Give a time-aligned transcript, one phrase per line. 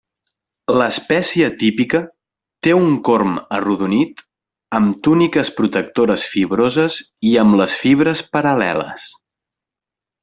[0.81, 1.99] L'espècie típica
[2.67, 4.25] té un corm arrodonit,
[4.79, 6.99] amb túniques protectores fibroses
[7.33, 9.07] i amb les fibres paral·leles.